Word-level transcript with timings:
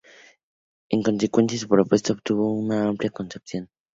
En 0.89 1.03
consecuencia, 1.03 1.59
su 1.59 1.67
propuesta 1.67 2.11
obtuvo 2.13 2.51
una 2.53 2.87
amplia 2.87 3.11
aceptación. 3.13 3.69